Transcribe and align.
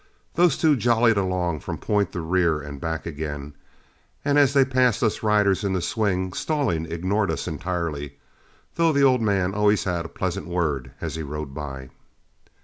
The 0.33 0.49
two 0.49 0.75
jollied 0.75 1.15
along 1.17 1.59
from 1.59 1.77
point 1.77 2.11
to 2.13 2.21
rear 2.21 2.59
and 2.59 2.81
back 2.81 3.05
again, 3.05 3.53
and 4.25 4.39
as 4.39 4.53
they 4.53 4.65
passed 4.65 5.03
us 5.03 5.21
riders 5.21 5.63
in 5.63 5.73
the 5.73 5.79
swing, 5.81 6.33
Stallings 6.33 6.89
ignored 6.89 7.29
us 7.29 7.47
entirely, 7.47 8.17
though 8.77 8.91
the 8.91 9.03
old 9.03 9.21
man 9.21 9.53
always 9.53 9.83
had 9.83 10.05
a 10.05 10.09
pleasant 10.09 10.47
word 10.47 10.89
as 11.01 11.13
he 11.13 11.21
rode 11.21 11.53
by. 11.53 11.91